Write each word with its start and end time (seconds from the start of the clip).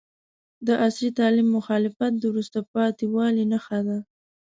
د 0.67 0.69
عصري 0.85 1.09
تعلیم 1.19 1.47
مخالفت 1.57 2.13
د 2.17 2.23
وروسته 2.31 2.59
پاتې 2.73 3.05
والي 3.13 3.43
نښه 3.51 3.79
ده. 3.87 3.97